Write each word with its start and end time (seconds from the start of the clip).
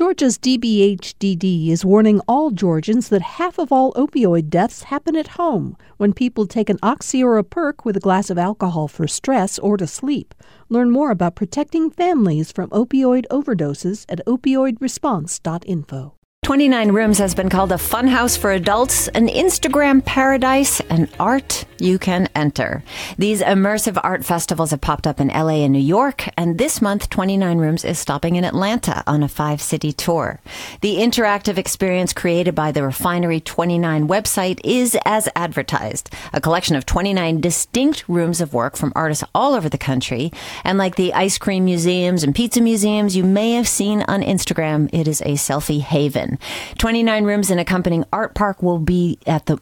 Georgia's 0.00 0.38
DBHDD 0.38 1.68
is 1.68 1.84
warning 1.84 2.22
all 2.26 2.50
Georgians 2.50 3.10
that 3.10 3.20
half 3.20 3.58
of 3.58 3.70
all 3.70 3.92
opioid 3.92 4.48
deaths 4.48 4.84
happen 4.84 5.14
at 5.14 5.36
home 5.36 5.76
when 5.98 6.14
people 6.14 6.46
take 6.46 6.70
an 6.70 6.78
oxy 6.82 7.22
or 7.22 7.36
a 7.36 7.44
perk 7.44 7.84
with 7.84 7.98
a 7.98 8.00
glass 8.00 8.30
of 8.30 8.38
alcohol 8.38 8.88
for 8.88 9.06
stress 9.06 9.58
or 9.58 9.76
to 9.76 9.86
sleep. 9.86 10.34
Learn 10.70 10.90
more 10.90 11.10
about 11.10 11.34
protecting 11.34 11.90
families 11.90 12.50
from 12.50 12.70
opioid 12.70 13.26
overdoses 13.30 14.06
at 14.08 14.24
opioidresponse.info. 14.26 16.14
29 16.44 16.92
Rooms 16.92 17.18
has 17.18 17.34
been 17.34 17.50
called 17.50 17.70
a 17.70 17.74
funhouse 17.74 18.38
for 18.38 18.52
adults, 18.52 19.08
an 19.08 19.28
Instagram 19.28 20.02
paradise, 20.02 20.80
and 20.88 21.10
art 21.20 21.66
you 21.80 21.98
can 21.98 22.28
enter. 22.34 22.82
These 23.18 23.42
immersive 23.42 23.98
art 24.02 24.24
festivals 24.24 24.70
have 24.70 24.80
popped 24.80 25.06
up 25.06 25.20
in 25.20 25.28
LA 25.28 25.64
and 25.64 25.72
New 25.72 25.78
York, 25.78 26.28
and 26.36 26.58
this 26.58 26.80
month 26.82 27.10
29 27.10 27.58
Rooms 27.58 27.84
is 27.84 27.98
stopping 27.98 28.36
in 28.36 28.44
Atlanta 28.44 29.02
on 29.06 29.22
a 29.22 29.28
five 29.28 29.60
city 29.60 29.92
tour. 29.92 30.40
The 30.80 30.96
interactive 30.96 31.58
experience 31.58 32.12
created 32.12 32.54
by 32.54 32.72
the 32.72 32.82
Refinery 32.82 33.40
29 33.40 34.08
website 34.08 34.60
is 34.64 34.96
as 35.04 35.28
advertised, 35.34 36.10
a 36.32 36.40
collection 36.40 36.76
of 36.76 36.86
29 36.86 37.40
distinct 37.40 38.08
rooms 38.08 38.40
of 38.40 38.54
work 38.54 38.76
from 38.76 38.92
artists 38.94 39.24
all 39.34 39.54
over 39.54 39.68
the 39.68 39.78
country. 39.78 40.32
And 40.64 40.78
like 40.78 40.96
the 40.96 41.14
ice 41.14 41.38
cream 41.38 41.64
museums 41.64 42.22
and 42.22 42.34
pizza 42.34 42.60
museums 42.60 43.16
you 43.16 43.24
may 43.24 43.52
have 43.52 43.68
seen 43.68 44.02
on 44.02 44.22
Instagram, 44.22 44.88
it 44.92 45.08
is 45.08 45.20
a 45.22 45.34
selfie 45.34 45.80
haven. 45.80 46.38
29 46.78 47.24
rooms 47.24 47.50
and 47.50 47.60
accompanying 47.60 48.04
art 48.12 48.34
park 48.34 48.62
will 48.62 48.78
be 48.78 49.18
at 49.26 49.46
the 49.46 49.58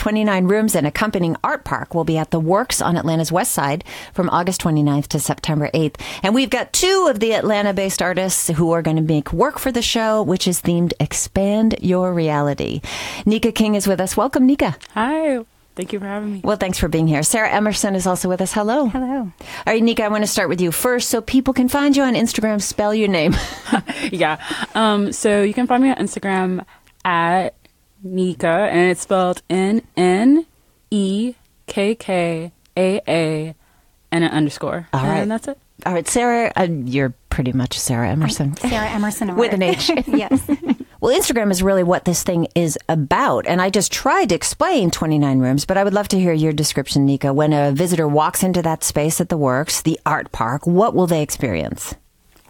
29 0.00 0.46
rooms 0.46 0.74
and 0.74 0.86
accompanying 0.86 1.36
art 1.44 1.62
park 1.62 1.94
will 1.94 2.04
be 2.04 2.16
at 2.16 2.30
the 2.30 2.40
Works 2.40 2.80
on 2.80 2.96
Atlanta's 2.96 3.30
west 3.30 3.52
side 3.52 3.84
from 4.14 4.30
August 4.30 4.62
29th 4.62 5.08
to 5.08 5.20
September 5.20 5.68
8th. 5.74 6.00
And 6.22 6.34
we've 6.34 6.48
got 6.48 6.72
two 6.72 7.06
of 7.10 7.20
the 7.20 7.34
Atlanta 7.34 7.74
based 7.74 8.00
artists 8.00 8.48
who 8.48 8.72
are 8.72 8.80
going 8.80 8.96
to 8.96 9.02
make 9.02 9.30
work 9.30 9.58
for 9.58 9.70
the 9.70 9.82
show, 9.82 10.22
which 10.22 10.48
is 10.48 10.62
themed 10.62 10.94
Expand 10.98 11.74
Your 11.82 12.14
Reality. 12.14 12.80
Nika 13.26 13.52
King 13.52 13.74
is 13.74 13.86
with 13.86 14.00
us. 14.00 14.16
Welcome, 14.16 14.46
Nika. 14.46 14.74
Hi. 14.94 15.44
Thank 15.76 15.92
you 15.92 15.98
for 15.98 16.06
having 16.06 16.32
me. 16.32 16.40
Well, 16.42 16.56
thanks 16.56 16.78
for 16.78 16.88
being 16.88 17.06
here. 17.06 17.22
Sarah 17.22 17.50
Emerson 17.50 17.94
is 17.94 18.06
also 18.06 18.30
with 18.30 18.40
us. 18.40 18.54
Hello. 18.54 18.86
Hello. 18.86 19.06
All 19.06 19.32
right, 19.66 19.82
Nika, 19.82 20.04
I 20.04 20.08
want 20.08 20.24
to 20.24 20.28
start 20.28 20.48
with 20.48 20.62
you 20.62 20.72
first 20.72 21.10
so 21.10 21.20
people 21.20 21.52
can 21.52 21.68
find 21.68 21.94
you 21.94 22.04
on 22.04 22.14
Instagram. 22.14 22.62
Spell 22.62 22.94
your 22.94 23.08
name. 23.08 23.36
yeah. 24.10 24.42
Um, 24.74 25.12
so 25.12 25.42
you 25.42 25.52
can 25.52 25.66
find 25.66 25.82
me 25.82 25.90
on 25.90 25.96
Instagram 25.96 26.64
at 27.04 27.54
Nika, 28.02 28.46
and 28.46 28.90
it's 28.90 29.02
spelled 29.02 29.42
N 29.50 29.82
N 29.96 30.46
E 30.90 31.34
K 31.66 31.94
K 31.94 32.52
A 32.76 33.00
A 33.08 33.54
and 34.12 34.24
an 34.24 34.30
underscore. 34.30 34.88
All 34.92 35.02
right. 35.02 35.18
And 35.18 35.30
that's 35.30 35.48
it. 35.48 35.58
All 35.86 35.94
right, 35.94 36.06
Sarah, 36.06 36.52
uh, 36.56 36.66
you're 36.70 37.14
pretty 37.30 37.52
much 37.52 37.78
Sarah 37.78 38.10
Emerson. 38.10 38.54
I'm 38.62 38.70
Sarah 38.70 38.88
Emerson. 38.90 39.34
With 39.34 39.54
an 39.54 39.62
H. 39.62 39.90
yes. 40.06 40.46
Well, 41.00 41.18
Instagram 41.18 41.50
is 41.50 41.62
really 41.62 41.82
what 41.82 42.04
this 42.04 42.22
thing 42.22 42.48
is 42.54 42.78
about. 42.86 43.46
And 43.46 43.62
I 43.62 43.70
just 43.70 43.90
tried 43.90 44.28
to 44.28 44.34
explain 44.34 44.90
29 44.90 45.38
rooms, 45.38 45.64
but 45.64 45.78
I 45.78 45.84
would 45.84 45.94
love 45.94 46.08
to 46.08 46.18
hear 46.18 46.34
your 46.34 46.52
description, 46.52 47.06
Nika. 47.06 47.32
When 47.32 47.54
a 47.54 47.72
visitor 47.72 48.06
walks 48.06 48.42
into 48.42 48.60
that 48.60 48.84
space 48.84 49.18
at 49.22 49.30
the 49.30 49.38
works, 49.38 49.80
the 49.80 49.98
art 50.04 50.30
park, 50.32 50.66
what 50.66 50.94
will 50.94 51.06
they 51.06 51.22
experience? 51.22 51.94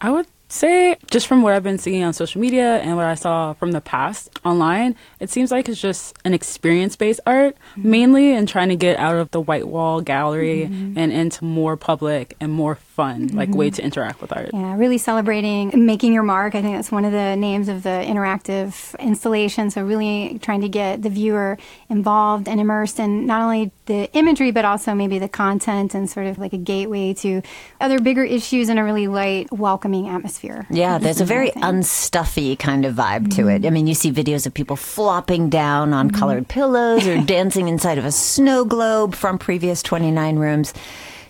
I 0.01 0.11
would 0.11 0.27
say 0.53 0.97
just 1.11 1.27
from 1.27 1.43
what 1.43 1.53
I've 1.53 1.63
been 1.63 1.79
seeing 1.79 2.03
on 2.03 2.13
social 2.13 2.41
media 2.41 2.79
and 2.79 2.97
what 2.97 3.07
I 3.07 3.15
saw 3.15 3.53
from 3.55 3.73
the 3.73 3.81
past 3.81 4.31
online, 4.45 4.97
it 5.19 5.31
seems 5.31 5.51
like 5.51 5.69
it's 5.69 5.81
just 5.81 6.17
an 6.25 6.35
experience 6.35 6.97
based 6.97 7.21
art, 7.27 7.57
mm-hmm. 7.73 7.91
mainly 7.91 8.33
in 8.33 8.47
trying 8.47 8.69
to 8.69 8.77
get 8.77 8.99
out 8.99 9.17
of 9.17 9.31
the 9.31 9.41
white 9.41 9.69
wall 9.69 10.01
gallery 10.01 10.69
mm-hmm. 10.69 10.99
and 10.99 11.13
into 11.13 11.45
more 11.45 11.77
public 11.77 12.37
and 12.41 12.53
more 12.53 12.75
fun, 13.01 13.29
mm-hmm. 13.29 13.39
like 13.39 13.51
way 13.51 13.71
to 13.71 13.83
interact 13.83 14.21
with 14.21 14.33
art. 14.33 14.51
Yeah, 14.53 14.77
really 14.77 14.99
celebrating 14.99 15.73
making 15.87 16.13
your 16.13 16.23
mark. 16.23 16.55
I 16.55 16.63
think 16.63 16.77
that's 16.77 16.93
one 16.93 17.05
of 17.05 17.13
the 17.13 17.37
names 17.37 17.69
of 17.69 17.83
the 17.83 17.97
interactive 18.13 18.99
installation. 18.99 19.71
So 19.71 19.85
really 19.85 20.39
trying 20.41 20.63
to 20.63 20.69
get 20.69 21.03
the 21.03 21.11
viewer 21.11 21.59
involved 21.89 22.49
and 22.49 22.61
immersed 22.61 22.99
in 22.99 23.27
not 23.27 23.43
only 23.43 23.73
the 23.87 24.11
imagery, 24.13 24.51
but 24.51 24.65
also 24.65 24.95
maybe 24.95 25.19
the 25.19 25.29
content 25.29 25.95
and 25.95 26.09
sort 26.09 26.27
of 26.27 26.39
like 26.39 26.53
a 26.53 26.63
gateway 26.73 27.15
to 27.15 27.43
other 27.81 28.01
bigger 28.01 28.25
issues 28.25 28.69
in 28.69 28.79
a 28.79 28.85
really 28.85 29.07
light, 29.07 29.53
welcoming 29.53 30.09
atmosphere 30.09 30.31
atmosphere. 30.31 30.67
Yeah, 30.71 30.99
there's 30.99 31.21
a 31.21 31.25
very 31.25 31.51
unstuffy 31.53 32.59
kind 32.59 32.85
of 32.85 32.95
vibe 32.95 33.35
to 33.37 33.49
it. 33.49 33.67
I 33.67 33.71
mean, 33.71 33.87
you 33.87 33.95
see 33.95 34.13
videos 34.13 34.47
of 34.47 34.55
people 34.55 34.77
flopping 34.77 35.51
down 35.51 35.93
on 35.93 36.09
mm-hmm. 36.09 36.19
colored 36.19 36.49
pillows 36.49 37.07
or 37.07 37.21
dancing 37.23 37.69
inside 37.69 37.99
of 37.99 38.05
a 38.05 38.13
snow 38.13 38.65
globe 38.65 39.15
from 39.15 39.39
previous 39.39 39.83
29 39.83 40.37
rooms. 40.37 40.75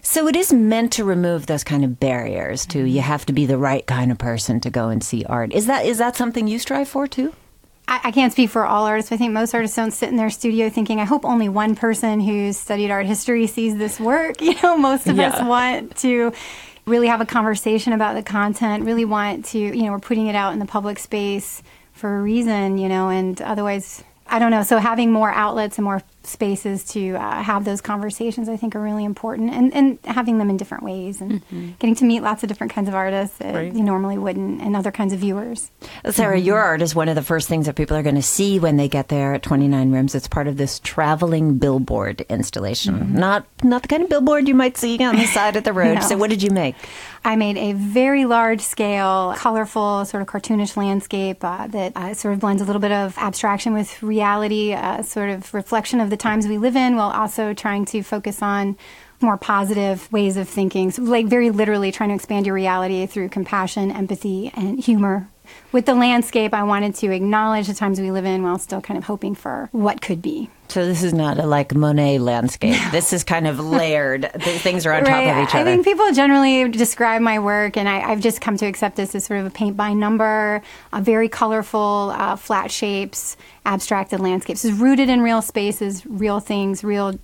So 0.03 0.28
it 0.28 0.37
is 0.37 0.53
meant 0.53 0.93
to 0.94 1.05
remove 1.05 1.47
those 1.47 1.65
kind 1.65 1.84
of 1.84 2.00
barriers 2.00 2.66
to 2.66 2.84
you 2.84 3.00
have 3.00 3.27
to 3.27 3.33
be 3.33 3.47
the 3.47 3.59
right 3.59 3.87
kind 3.87 4.11
of 4.11 4.19
person 4.19 4.61
to 4.61 4.71
go 4.71 4.88
and 4.88 5.03
see 5.03 5.25
art. 5.25 5.53
Is 5.53 5.66
that 5.66 5.84
is 5.84 5.99
that 5.99 6.16
something 6.16 6.49
you 6.49 6.59
strive 6.59 6.88
for 6.88 7.06
too? 7.06 7.34
I, 7.93 8.12
can't 8.12 8.33
speak 8.33 8.50
for 8.50 8.65
all 8.65 8.87
artists. 8.87 9.11
I 9.11 9.16
think 9.16 9.33
most 9.33 9.53
artists 9.53 9.75
don't 9.75 9.91
sit 9.91 10.11
in 10.11 10.16
their 10.16 10.31
studio 10.31 10.71
thinking, 10.71 11.00
I 11.00 11.05
hope 11.05 11.25
only 11.25 11.49
one 11.49 11.75
person 11.75 12.21
who's 12.21 12.56
studied 12.56 12.91
art 12.91 13.05
history 13.05 13.49
sees 13.49 13.77
this 13.77 13.99
work. 13.99 14.41
You 14.50 14.55
know, 14.62 14.77
most 14.77 15.09
of 15.09 15.16
yeah. 15.16 15.31
us 15.31 15.43
want 15.43 15.97
to 15.99 16.32
really 16.87 17.09
have 17.09 17.21
a 17.21 17.27
conversation 17.27 17.93
about 17.93 18.15
the 18.15 18.22
content, 18.22 18.84
really 18.84 19.05
want 19.05 19.44
to, 19.47 19.59
you 19.59 19.82
know, 19.82 19.93
we're 19.93 19.99
putting 19.99 20.28
it 20.28 20.34
out 20.34 20.53
in 20.53 20.61
the 20.61 20.67
public 20.67 20.99
space 20.99 21.62
for 21.93 22.17
a 22.17 22.22
reason, 22.22 22.78
you 22.78 22.88
know, 22.88 23.09
and 23.09 23.41
otherwise, 23.43 24.03
I 24.27 24.38
don't 24.38 24.50
know. 24.50 24.62
So 24.62 24.78
having 24.78 25.12
more 25.12 25.31
outlets 25.31 25.78
and 25.78 25.84
more 25.84 26.03
spaces 26.22 26.84
to 26.84 27.14
uh, 27.14 27.42
have 27.42 27.64
those 27.64 27.81
conversations, 27.81 28.48
I 28.48 28.56
think, 28.56 28.76
are 28.76 28.81
really 28.81 29.04
important, 29.04 29.53
and, 29.53 29.75
and 29.75 29.98
having 30.04 30.38
them 30.38 30.50
in 30.50 30.56
different 30.56 30.84
ways, 30.84 31.20
and 31.20 31.44
mm-hmm. 31.44 31.70
getting 31.78 31.94
to 31.97 32.04
meet 32.04 32.20
lots 32.20 32.42
of 32.42 32.48
different 32.48 32.72
kinds 32.72 32.88
of 32.88 32.94
artists 32.94 33.38
that 33.38 33.54
right. 33.54 33.72
you 33.72 33.82
normally 33.82 34.19
wouldn't, 34.19 34.60
and 34.60 34.76
other 34.76 34.91
kinds 34.91 35.12
of 35.12 35.20
viewers. 35.20 35.70
Sarah, 36.10 36.36
mm-hmm. 36.36 36.47
your 36.47 36.58
art 36.58 36.82
is 36.82 36.94
one 36.94 37.08
of 37.08 37.14
the 37.14 37.22
first 37.22 37.48
things 37.48 37.66
that 37.66 37.76
people 37.76 37.97
are 37.97 38.03
going 38.03 38.16
to 38.16 38.22
see 38.22 38.58
when 38.58 38.76
they 38.76 38.88
get 38.88 39.08
there 39.08 39.34
at 39.34 39.42
29 39.42 39.92
Rooms. 39.92 40.14
It's 40.14 40.28
part 40.28 40.47
of 40.47 40.56
this 40.56 40.78
traveling 40.81 41.58
billboard 41.58 42.22
installation, 42.22 42.94
mm-hmm. 42.94 43.19
not 43.19 43.47
not 43.62 43.82
the 43.82 43.88
kind 43.88 44.02
of 44.02 44.08
billboard 44.08 44.48
you 44.48 44.54
might 44.54 44.76
see 44.76 45.02
on 45.02 45.16
the 45.16 45.26
side 45.34 45.56
of 45.56 45.64
the 45.64 45.72
road. 45.72 45.94
no. 45.94 46.00
So, 46.00 46.16
what 46.16 46.31
did 46.31 46.42
you 46.42 46.50
make? 46.50 46.75
I 47.25 47.36
made 47.36 47.58
a 47.58 47.72
very 47.72 48.25
large 48.25 48.62
scale, 48.62 49.34
colorful, 49.36 50.04
sort 50.06 50.22
of 50.22 50.28
cartoonish 50.28 50.76
landscape 50.76 51.44
uh, 51.44 51.66
that 51.66 51.92
uh, 51.94 52.14
sort 52.14 52.34
of 52.34 52.41
blends 52.41 52.62
a 52.62 52.64
little 52.64 52.81
bit 52.81 52.92
of 52.92 53.16
abstraction 53.19 53.75
with 53.75 54.03
reality, 54.03 54.72
uh, 54.72 55.03
sort 55.03 55.28
of 55.28 55.53
reflection 55.53 56.00
of 56.00 56.08
the 56.08 56.16
times 56.16 56.48
we 56.48 56.56
live 56.56 56.76
in, 56.76 56.97
while 56.97 57.10
also 57.10 57.53
trying 57.53 57.84
to 57.86 58.03
focus 58.03 58.41
on 58.41 58.76
more 59.20 59.36
positive 59.36 60.10
ways 60.10 60.38
of 60.38 60.48
thinking. 60.48 60.91
So, 60.91 61.03
like, 61.03 61.26
very 61.26 61.50
literally 61.50 61.92
trying 61.92 62.08
to 62.08 62.14
expand 62.14 62.47
your 62.47 62.54
reality 62.54 63.04
through 63.06 63.28
compassion, 63.28 63.91
empathy, 63.91 64.50
and 64.54 64.81
humor 64.81 65.28
with 65.72 65.87
the 65.87 65.94
landscape, 65.94 66.53
I 66.53 66.65
wanted 66.65 66.94
to 66.97 67.12
acknowledge 67.12 67.69
the 67.69 67.75
times 67.75 68.00
we 68.00 68.11
live 68.11 68.25
in 68.25 68.43
while 68.43 68.59
still 68.59 68.81
kind 68.81 68.99
of 68.99 69.05
hoping 69.05 69.34
for 69.34 69.69
what 69.72 70.00
could 70.00 70.21
be. 70.21 70.50
So 70.69 70.87
this 70.87 71.03
is 71.03 71.12
not 71.12 71.38
a 71.38 71.47
like 71.47 71.75
Monet 71.75 72.19
landscape. 72.19 72.81
This 72.93 73.12
is 73.12 73.25
kind 73.25 73.47
of 73.47 73.59
layered. 73.59 74.31
Things 74.41 74.87
are 74.87 74.93
on 74.93 75.05
right. 75.05 75.27
top 75.27 75.37
of 75.37 75.49
each 75.49 75.55
other. 75.55 75.71
I 75.71 75.72
think 75.72 75.84
people 75.84 76.12
generally 76.12 76.69
describe 76.69 77.22
my 77.22 77.38
work, 77.38 77.77
and 77.77 77.88
I, 77.88 77.99
have 78.00 78.21
just 78.21 78.41
come 78.41 78.56
to 78.56 78.66
accept 78.66 78.97
this 78.97 79.15
as 79.15 79.25
sort 79.25 79.41
of 79.41 79.47
a 79.47 79.50
paint 79.50 79.77
by 79.77 79.93
number, 79.93 80.62
a 80.93 81.00
very 81.00 81.28
colorful, 81.28 82.12
uh, 82.15 82.37
flat 82.37 82.71
shapes, 82.71 83.37
abstracted 83.67 84.21
landscapes. 84.21 84.65
It's 84.65 84.78
rooted 84.78 85.09
in 85.09 85.22
real 85.22 85.43
spaces, 85.43 86.06
real 86.06 86.41
things, 86.41 86.84
real 86.84 87.19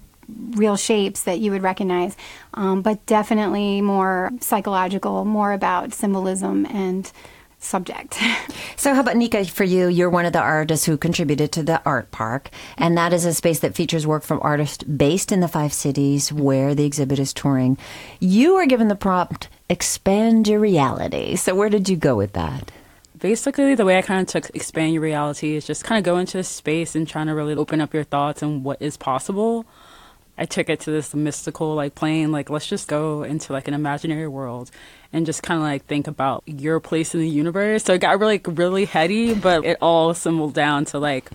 real 0.57 0.77
shapes 0.77 1.23
that 1.23 1.39
you 1.39 1.53
would 1.53 1.63
recognize, 1.63 2.17
um, 2.55 2.83
but 2.83 3.05
definitely 3.07 3.81
more 3.81 4.33
psychological, 4.41 5.25
more 5.25 5.53
about 5.53 5.95
symbolism 5.95 6.67
and 6.67 7.13
subject. 7.59 8.19
so, 8.77 8.95
how 8.95 9.01
about 9.01 9.17
Nika 9.17 9.45
for 9.45 9.65
you? 9.65 9.89
You're 9.89 10.11
one 10.11 10.27
of 10.27 10.33
the 10.33 10.41
artists 10.41 10.87
who 10.87 10.97
contributed 10.97 11.53
to 11.53 11.63
the 11.63 11.83
art 11.85 12.11
park, 12.11 12.51
and 12.77 12.97
that 12.97 13.13
is 13.13 13.25
a 13.25 13.35
space 13.35 13.61
that 13.61 13.75
features 13.75 14.07
work 14.07 14.23
from 14.23 14.41
artists 14.43 14.85
based 14.85 15.33
in 15.33 15.41
the 15.41 15.49
five 15.49 15.73
cities 15.73 16.33
where 16.33 16.75
the 16.75 16.85
exhibit 16.85 17.19
is 17.19 17.33
touring. 17.33 17.79
You 18.21 18.55
were 18.55 18.67
given 18.67 18.89
the 18.89 18.95
prompt 18.95 19.49
expand 19.69 20.47
your 20.47 20.61
reality. 20.61 21.37
So, 21.37 21.55
where 21.55 21.69
did 21.69 21.89
you 21.89 21.97
go 21.97 22.17
with 22.17 22.33
that? 22.35 22.71
Basically, 23.19 23.75
the 23.75 23.85
way 23.85 23.99
I 23.99 24.03
kind 24.03 24.21
of 24.21 24.27
took 24.27 24.55
expand 24.55 24.93
your 24.93 25.03
reality 25.03 25.57
is 25.57 25.67
just 25.67 25.85
kind 25.85 25.99
of 25.99 26.05
go 26.05 26.19
into 26.19 26.39
a 26.39 26.45
space 26.45 26.95
and 26.95 27.09
trying 27.09 27.27
to 27.27 27.35
really 27.35 27.55
open 27.55 27.81
up 27.81 27.95
your 27.95 28.05
thoughts 28.05 28.43
and 28.43 28.63
what 28.63 28.81
is 28.81 28.97
possible. 28.97 29.65
I 30.39 30.45
took 30.45 30.69
it 30.69 30.81
to 30.81 30.91
this 30.91 31.15
mystical 31.15 31.75
like 31.75 31.95
plane, 31.95 32.33
like 32.33 32.51
let's 32.51 32.67
just 32.67 32.89
go 32.89 33.23
into 33.23 33.53
like 33.53 33.69
an 33.69 33.75
imaginary 33.75 34.29
world 34.29 34.71
and 35.13 35.25
just 35.25 35.43
kind 35.43 35.59
of 35.59 35.65
like 35.65 35.87
think 35.87 36.07
about 36.07 36.43
your 36.47 36.81
place 36.81 37.15
in 37.15 37.21
the 37.21 37.29
universe. 37.29 37.85
So 37.85 37.95
it 37.95 38.01
got 38.01 38.19
really 38.21 38.41
really 38.45 38.85
heady, 38.85 39.35
but 39.35 39.65
it 39.65 39.79
all 39.81 40.11
assembled 40.11 40.55
down 40.55 40.85
to 40.87 40.99
like 40.99 41.31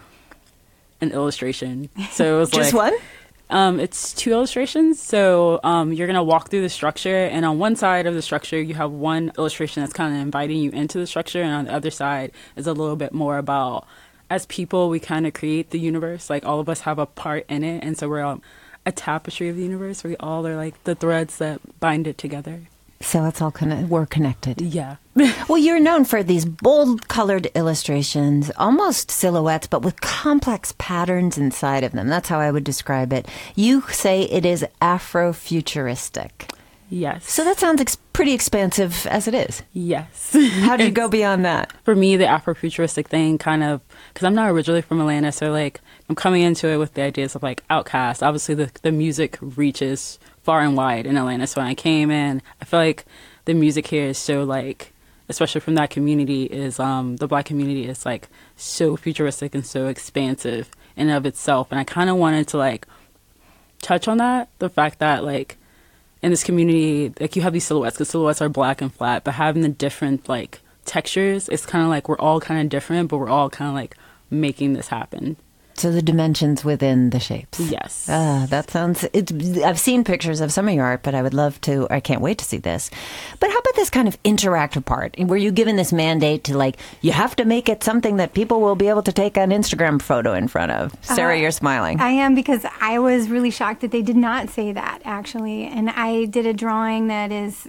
an 1.02 1.12
illustration. 1.12 1.90
So 2.12 2.36
it 2.36 2.40
was 2.40 2.52
just 2.52 2.74
like, 2.74 2.92
one. 2.94 3.02
Um, 3.50 3.80
it's 3.82 4.14
two 4.14 4.32
illustrations. 4.32 5.02
So 5.02 5.60
um, 5.64 5.92
you're 5.92 6.08
gonna 6.08 6.24
walk 6.24 6.50
through 6.50 6.62
the 6.62 6.70
structure, 6.70 7.26
and 7.26 7.46
on 7.46 7.60
one 7.60 7.76
side 7.76 8.06
of 8.06 8.14
the 8.14 8.22
structure, 8.22 8.62
you 8.62 8.76
have 8.76 8.92
one 8.92 9.32
illustration 9.38 9.84
that's 9.84 9.94
kind 9.94 10.16
of 10.16 10.22
inviting 10.22 10.58
you 10.58 10.72
into 10.72 11.00
the 11.00 11.08
structure, 11.08 11.42
and 11.42 11.54
on 11.54 11.66
the 11.66 11.74
other 11.74 11.92
side 11.92 12.32
is 12.56 12.66
a 12.66 12.74
little 12.74 12.96
bit 12.96 13.14
more 13.14 13.38
about 13.38 13.86
as 14.30 14.46
people 14.46 14.88
we 14.88 14.98
kind 14.98 15.28
of 15.28 15.34
create 15.34 15.72
the 15.72 15.80
universe. 15.80 16.30
Like 16.30 16.46
all 16.46 16.62
of 16.62 16.70
us 16.70 16.82
have 16.82 16.98
a 16.98 17.06
part 17.06 17.46
in 17.50 17.66
it, 17.66 17.84
and 17.84 17.98
so 17.98 18.08
we're 18.08 18.22
all 18.22 18.42
a 18.86 18.92
tapestry 18.92 19.50
of 19.50 19.56
the 19.56 19.64
universe. 19.64 20.04
Where 20.04 20.12
we 20.12 20.18
all 20.18 20.46
are 20.48 20.56
like 20.56 20.84
the 20.84 20.96
threads 20.96 21.38
that 21.38 21.80
bind 21.80 22.08
it 22.08 22.18
together. 22.18 22.62
So 23.02 23.26
it's 23.26 23.42
all 23.42 23.52
kind 23.52 23.74
of 23.74 23.90
we're 23.90 24.06
connected. 24.06 24.62
Yeah. 24.62 24.98
well, 25.16 25.58
you're 25.58 25.80
known 25.80 26.06
for 26.06 26.24
these 26.24 26.46
bold 26.46 27.08
colored 27.08 27.48
illustrations, 27.56 28.52
almost 28.58 29.12
silhouettes, 29.12 29.68
but 29.68 29.82
with 29.82 30.02
complex 30.02 30.74
patterns 30.78 31.38
inside 31.38 31.84
of 31.84 31.92
them. 31.94 32.08
That's 32.08 32.30
how 32.30 32.40
I 32.40 32.52
would 32.52 32.64
describe 32.64 33.12
it. 33.12 33.28
You 33.56 33.82
say 33.90 34.24
it 34.24 34.46
is 34.46 34.66
Afrofuturistic. 34.82 36.52
Yes. 36.90 37.30
So 37.30 37.44
that 37.44 37.58
sounds 37.58 37.82
pretty 38.14 38.34
expansive 38.34 39.06
as 39.08 39.28
it 39.28 39.34
is. 39.34 39.64
Yes. 39.74 40.36
How 40.62 40.78
do 40.78 40.86
you 40.86 40.92
go 41.02 41.08
beyond 41.08 41.46
that? 41.46 41.74
For 41.84 41.96
me, 41.96 42.18
the 42.18 42.26
Afrofuturistic 42.26 43.08
thing 43.08 43.38
kind 43.38 43.64
of, 43.64 43.82
because 44.14 44.26
I'm 44.26 44.36
not 44.36 44.50
originally 44.50 44.82
from 44.82 45.00
Atlanta, 45.00 45.32
so 45.32 45.52
like 45.52 45.82
I'm 46.10 46.16
coming 46.16 46.42
into 46.42 46.68
it 46.68 46.78
with 46.78 46.94
the 46.94 47.04
ideas 47.04 47.36
of 47.36 47.44
like 47.44 47.66
OutKast. 47.70 48.26
Obviously, 48.26 48.56
the, 48.56 48.72
the 48.82 48.92
music 48.92 49.38
reaches 49.42 50.20
far 50.44 50.62
and 50.62 50.76
wide 50.76 51.06
in 51.06 51.18
Atlanta. 51.18 51.48
So 51.48 51.62
when 51.62 51.70
I 51.70 51.76
came 51.76 52.12
in, 52.12 52.42
I 52.62 52.66
feel 52.66 52.80
like 52.80 53.06
the 53.46 53.54
music 53.54 53.88
here 53.88 54.08
is 54.08 54.18
so 54.18 54.44
like, 54.44 54.94
especially 55.30 55.62
from 55.62 55.76
that 55.76 55.90
community, 55.90 56.44
is 56.46 56.80
um, 56.80 57.18
the 57.18 57.28
black 57.28 57.46
community 57.46 57.88
is 57.88 58.06
like 58.06 58.28
so 58.56 58.96
futuristic 58.96 59.56
and 59.56 59.66
so 59.66 59.88
expansive 59.88 60.70
in 60.96 61.08
and 61.08 61.18
of 61.18 61.26
itself. 61.26 61.68
And 61.72 61.80
I 61.80 61.84
kind 61.84 62.10
of 62.10 62.18
wanted 62.18 62.48
to 62.50 62.58
like 62.58 62.88
touch 63.82 64.08
on 64.08 64.18
that, 64.18 64.50
the 64.60 64.70
fact 64.70 65.00
that 65.00 65.24
like 65.24 65.58
in 66.22 66.32
this 66.32 66.44
community, 66.44 67.14
like 67.20 67.36
you 67.36 67.42
have 67.42 67.54
these 67.54 67.66
silhouettes 67.66 67.96
because 67.96 68.10
silhouettes 68.10 68.42
are 68.42 68.50
black 68.50 68.82
and 68.82 68.94
flat, 68.94 69.24
but 69.24 69.34
having 69.36 69.62
the 69.64 69.70
different 69.70 70.30
like 70.30 70.62
textures, 70.86 71.50
it's 71.50 71.66
kind 71.66 71.84
of 71.84 71.90
like 71.90 72.08
we're 72.08 72.18
all 72.20 72.40
kind 72.40 72.62
of 72.62 72.70
different, 72.70 73.10
but 73.10 73.18
we're 73.18 73.30
all 73.30 73.50
kind 73.50 73.70
of 73.70 73.76
like 73.76 73.96
making 74.30 74.74
this 74.74 74.90
happen. 74.90 75.38
So 75.76 75.92
the 75.92 76.02
dimensions 76.02 76.64
within 76.64 77.10
the 77.10 77.20
shapes. 77.20 77.60
Yes. 77.60 78.08
Ah, 78.10 78.46
that 78.50 78.70
sounds. 78.70 79.06
It's, 79.14 79.32
I've 79.64 79.80
seen 79.80 80.04
pictures 80.04 80.42
of 80.42 80.52
some 80.52 80.68
of 80.68 80.74
your 80.74 80.86
art, 80.86 81.04
but 81.04 81.16
I 81.16 81.22
would 81.22 81.34
love 81.34 81.60
to. 81.62 81.88
I 81.90 82.00
can't 82.00 82.22
wait 82.22 82.38
to 82.40 82.46
see 82.46 82.58
this. 82.58 82.90
But 83.40 83.50
how 83.50 83.58
about 83.58 83.76
this 83.76 83.90
kind 83.90 84.08
of 84.08 84.22
interactive 84.24 84.86
part? 84.86 85.16
Were 85.20 85.38
you 85.38 85.52
given 85.52 85.76
this 85.76 85.92
mandate 85.94 86.44
to 86.46 86.58
like 86.58 86.78
you 87.02 87.12
have 87.12 87.36
to 87.38 87.46
make 87.46 87.70
it 87.70 87.84
something 87.84 88.18
that 88.18 88.34
people 88.34 88.62
will 88.62 88.76
be 88.76 88.88
able 88.88 89.04
to 89.04 89.12
take 89.12 89.38
an 89.38 89.52
Instagram 89.52 90.02
photo 90.02 90.34
in 90.34 90.48
front 90.48 90.72
of? 90.72 90.96
Sarah, 91.02 91.36
uh, 91.36 91.38
you're 91.38 91.52
smiling. 91.52 92.00
I 92.00 92.10
am 92.10 92.36
because 92.36 92.66
I 92.80 93.00
was 93.00 93.30
really 93.30 93.52
shocked 93.52 93.82
that 93.82 93.92
they 93.92 94.02
did 94.02 94.18
not 94.18 94.50
say 94.50 94.72
that 94.74 95.02
actually, 95.06 95.66
and 95.66 95.90
I 95.90 96.26
did 96.26 96.46
a 96.46 96.54
drawing 96.54 97.08
that 97.08 97.32
is 97.32 97.68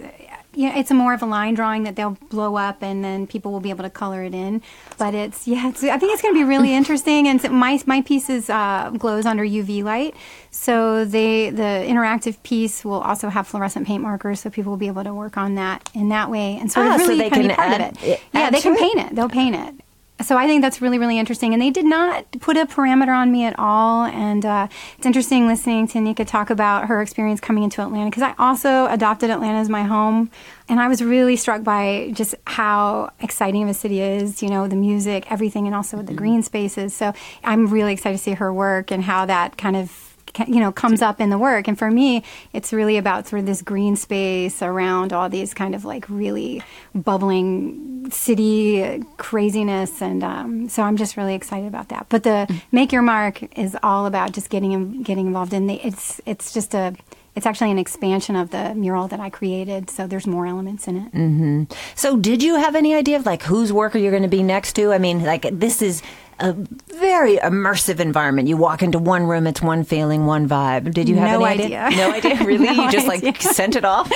yeah, 0.54 0.78
it's 0.78 0.90
a 0.90 0.94
more 0.94 1.14
of 1.14 1.22
a 1.22 1.26
line 1.26 1.54
drawing 1.54 1.84
that 1.84 1.96
they'll 1.96 2.16
blow 2.28 2.56
up 2.56 2.82
and 2.82 3.02
then 3.02 3.26
people 3.26 3.52
will 3.52 3.60
be 3.60 3.70
able 3.70 3.84
to 3.84 3.90
color 3.90 4.22
it 4.22 4.34
in. 4.34 4.62
But 4.98 5.14
it's 5.14 5.48
yeah, 5.48 5.68
it's, 5.68 5.82
I 5.82 5.96
think 5.98 6.12
it's 6.12 6.22
going 6.22 6.34
to 6.34 6.38
be 6.38 6.44
really 6.44 6.74
interesting. 6.80 7.26
And 7.28 7.40
so 7.40 7.48
my 7.48 7.80
my 7.86 8.02
piece 8.02 8.28
is 8.28 8.50
uh, 8.50 8.90
glows 8.96 9.26
under 9.26 9.44
UV 9.44 9.82
light, 9.82 10.14
so 10.50 11.04
they 11.04 11.50
the 11.50 11.62
interactive 11.62 12.42
piece 12.42 12.84
will 12.84 13.00
also 13.00 13.28
have 13.28 13.46
fluorescent 13.46 13.86
paint 13.86 14.02
markers, 14.02 14.40
so 14.40 14.50
people 14.50 14.70
will 14.70 14.78
be 14.78 14.88
able 14.88 15.04
to 15.04 15.14
work 15.14 15.36
on 15.36 15.54
that 15.54 15.88
in 15.94 16.10
that 16.10 16.30
way 16.30 16.58
and 16.60 16.72
ah, 16.76 16.94
of 16.94 17.00
really 17.00 17.16
so 17.16 17.22
they 17.22 17.30
can 17.30 17.50
add, 17.52 17.80
of 17.80 18.02
it. 18.02 18.20
Yeah, 18.32 18.50
they 18.50 18.60
can 18.60 18.74
it? 18.74 18.78
paint 18.78 18.98
it. 18.98 19.14
They'll 19.14 19.28
paint 19.28 19.56
it 19.56 19.84
so 20.22 20.36
I 20.36 20.46
think 20.46 20.62
that's 20.62 20.80
really, 20.80 20.98
really 20.98 21.18
interesting. 21.18 21.52
And 21.52 21.60
they 21.60 21.70
did 21.70 21.84
not 21.84 22.26
put 22.40 22.56
a 22.56 22.66
parameter 22.66 23.14
on 23.14 23.30
me 23.30 23.44
at 23.44 23.58
all. 23.58 24.04
And 24.04 24.44
uh, 24.44 24.68
it's 24.96 25.06
interesting 25.06 25.46
listening 25.46 25.88
to 25.88 26.00
Nika 26.00 26.24
talk 26.24 26.50
about 26.50 26.86
her 26.88 27.02
experience 27.02 27.40
coming 27.40 27.62
into 27.62 27.82
Atlanta 27.82 28.10
because 28.10 28.22
I 28.22 28.34
also 28.38 28.86
adopted 28.86 29.30
Atlanta 29.30 29.58
as 29.58 29.68
my 29.68 29.82
home. 29.82 30.30
And 30.68 30.80
I 30.80 30.88
was 30.88 31.02
really 31.02 31.36
struck 31.36 31.62
by 31.62 32.12
just 32.14 32.34
how 32.46 33.10
exciting 33.20 33.64
of 33.64 33.68
a 33.68 33.74
city 33.74 34.00
is, 34.00 34.42
you 34.42 34.48
know, 34.48 34.66
the 34.66 34.76
music, 34.76 35.30
everything, 35.30 35.66
and 35.66 35.74
also 35.74 35.96
with 35.96 36.06
the 36.06 36.12
mm-hmm. 36.12 36.18
green 36.18 36.42
spaces. 36.42 36.94
So 36.94 37.12
I'm 37.44 37.66
really 37.66 37.92
excited 37.92 38.16
to 38.16 38.22
see 38.22 38.32
her 38.32 38.52
work 38.52 38.90
and 38.90 39.02
how 39.02 39.26
that 39.26 39.58
kind 39.58 39.76
of 39.76 40.11
you 40.46 40.60
know 40.60 40.72
comes 40.72 41.02
up 41.02 41.20
in 41.20 41.30
the 41.30 41.38
work 41.38 41.68
and 41.68 41.78
for 41.78 41.90
me 41.90 42.22
it's 42.52 42.72
really 42.72 42.96
about 42.96 43.26
sort 43.26 43.40
of 43.40 43.46
this 43.46 43.62
green 43.62 43.96
space 43.96 44.62
around 44.62 45.12
all 45.12 45.28
these 45.28 45.52
kind 45.54 45.74
of 45.74 45.84
like 45.84 46.08
really 46.08 46.62
bubbling 46.94 48.10
city 48.10 49.04
craziness 49.16 50.00
and 50.00 50.24
um, 50.24 50.68
so 50.68 50.82
i'm 50.82 50.96
just 50.96 51.16
really 51.16 51.34
excited 51.34 51.66
about 51.66 51.88
that 51.88 52.06
but 52.08 52.22
the 52.22 52.60
make 52.72 52.92
your 52.92 53.02
mark 53.02 53.42
is 53.58 53.76
all 53.82 54.06
about 54.06 54.32
just 54.32 54.50
getting 54.50 55.02
getting 55.02 55.26
involved 55.26 55.52
in 55.52 55.66
the 55.66 55.74
it's 55.86 56.20
it's 56.26 56.52
just 56.52 56.74
a 56.74 56.94
it's 57.34 57.46
actually 57.46 57.70
an 57.70 57.78
expansion 57.78 58.36
of 58.36 58.50
the 58.50 58.74
mural 58.74 59.08
that 59.08 59.18
I 59.18 59.30
created, 59.30 59.88
so 59.88 60.06
there's 60.06 60.26
more 60.26 60.46
elements 60.46 60.86
in 60.86 60.96
it. 60.98 61.12
Mm-hmm. 61.14 61.62
So, 61.94 62.18
did 62.18 62.42
you 62.42 62.56
have 62.56 62.74
any 62.74 62.94
idea 62.94 63.16
of 63.16 63.24
like 63.24 63.42
whose 63.42 63.72
work 63.72 63.94
are 63.94 63.98
you 63.98 64.10
going 64.10 64.22
to 64.22 64.28
be 64.28 64.42
next 64.42 64.74
to? 64.74 64.92
I 64.92 64.98
mean, 64.98 65.22
like 65.24 65.48
this 65.50 65.80
is 65.80 66.02
a 66.42 66.52
very 66.98 67.36
immersive 67.36 68.00
environment. 68.00 68.48
You 68.48 68.56
walk 68.56 68.82
into 68.82 68.98
one 68.98 69.26
room, 69.26 69.46
it's 69.46 69.62
one 69.62 69.84
feeling, 69.84 70.26
one 70.26 70.48
vibe. 70.48 70.92
Did 70.92 71.08
you 71.08 71.14
have 71.16 71.38
no 71.40 71.46
any 71.46 71.64
idea? 71.64 71.82
idea? 71.84 71.96
No 71.96 72.12
idea. 72.12 72.32
Really? 72.42 72.64
no 72.64 72.72
you 72.72 72.90
just 72.90 73.08
idea. 73.08 73.30
like 73.30 73.40
sent 73.40 73.76
it 73.76 73.84
off? 73.84 74.10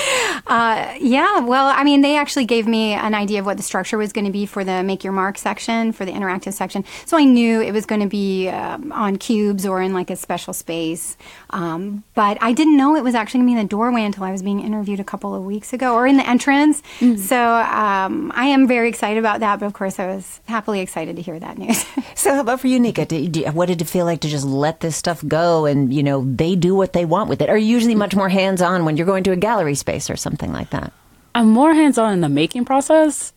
Uh, 0.47 0.95
yeah. 1.01 1.39
Well, 1.39 1.69
I 1.69 1.85
mean, 1.85 2.01
they 2.01 2.17
actually 2.17 2.45
gave 2.45 2.67
me 2.67 2.93
an 2.93 3.15
idea 3.15 3.39
of 3.39 3.47
what 3.47 3.57
the 3.57 3.63
structure 3.63 3.97
was 3.97 4.13
going 4.13 4.25
to 4.25 4.33
be 4.33 4.45
for 4.47 4.65
the 4.65 4.83
Make 4.83 5.05
Your 5.05 5.13
Mark 5.13 5.39
section, 5.39 5.93
for 5.93 6.05
the 6.05 6.11
interactive 6.11 6.53
section. 6.55 6.85
So 7.05 7.17
I 7.17 7.25
knew 7.25 7.61
it 7.61 7.73
was 7.73 7.87
going 7.87 8.01
to 8.01 8.09
be 8.09 8.49
um, 8.49 8.91
on 8.91 9.17
cubes 9.17 9.65
or 9.65 9.81
in 9.81 9.95
like 9.95 10.11
a 10.11 10.17
special 10.17 10.53
space. 10.53 11.17
Um, 11.51 12.03
but 12.15 12.39
I 12.41 12.53
didn't 12.53 12.77
know 12.77 12.97
it 12.97 13.05
was 13.05 13.15
actually 13.15 13.39
going 13.39 13.47
to 13.47 13.55
be 13.55 13.61
in 13.61 13.65
the 13.67 13.69
doorway 13.69 14.03
until 14.03 14.25
I 14.25 14.33
was 14.33 14.43
being 14.43 14.61
interviewed 14.61 14.99
a 14.99 15.05
couple 15.05 15.35
of 15.35 15.45
weeks 15.45 15.73
ago, 15.73 15.95
or 15.95 16.07
in 16.07 16.17
the 16.17 16.29
entrance. 16.29 16.83
Mm-hmm. 16.99 17.17
So 17.17 17.37
um, 17.37 18.33
I 18.35 18.47
am 18.47 18.67
very 18.67 18.89
excited 18.89 19.19
about 19.19 19.41
that. 19.41 19.61
But 19.61 19.67
of 19.67 19.73
course, 19.73 20.01
I 20.01 20.07
was 20.07 20.41
happily 20.47 20.81
excited 20.81 21.15
to 21.17 21.23
hear 21.23 21.39
that 21.39 21.59
news. 21.59 21.85
So, 22.17 22.35
how 22.35 22.41
about 22.41 22.61
for 22.61 22.67
you, 22.67 22.81
Nika? 22.81 23.05
what 23.53 23.67
did 23.67 23.83
it 23.83 23.85
feel 23.85 24.07
like 24.07 24.21
to 24.23 24.29
just 24.29 24.47
let 24.47 24.81
this 24.81 24.97
stuff 24.97 25.23
go 25.29 25.67
and, 25.67 25.93
you 25.93 26.03
know, 26.03 26.25
they 26.25 26.57
do 26.57 26.75
what 26.75 26.95
they 26.95 27.05
want 27.05 27.29
with 27.29 27.43
it? 27.43 27.51
Are 27.51 27.59
you 27.59 27.67
usually 27.67 27.95
much 27.95 28.17
more 28.17 28.31
hands 28.31 28.63
on 28.63 28.87
when 28.87 28.97
you're 28.97 29.05
going 29.05 29.23
to 29.25 29.33
a 29.33 29.37
gallery 29.37 29.75
space 29.75 30.09
or 30.09 30.17
something 30.17 30.51
like 30.51 30.71
that? 30.71 30.95
I'm 31.35 31.51
more 31.51 31.75
hands 31.75 31.99
on 31.99 32.15
in 32.15 32.23
the 32.23 32.31
making 32.31 32.65
process. 32.65 33.35